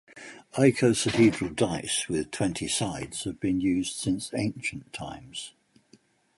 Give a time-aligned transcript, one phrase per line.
[0.55, 5.53] Icosahedral dice with twenty sides have been used since ancient times.